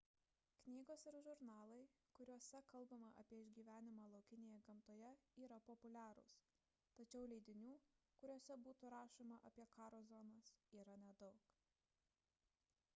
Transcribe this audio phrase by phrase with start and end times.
[0.67, 1.81] knygos ir žurnalai
[2.19, 5.11] kuriuose kalbama apie išgyvenimą laukinėje gamtoje
[5.49, 6.33] yra populiarūs
[7.01, 7.75] tačiau leidinių
[8.23, 10.51] kuriuose būtų rašoma apie karo zonas
[10.81, 11.55] yra nedaug